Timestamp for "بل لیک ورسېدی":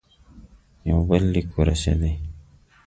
1.09-2.03